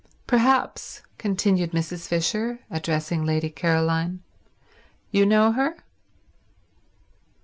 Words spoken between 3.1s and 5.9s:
Lady Caroline, "you know her?"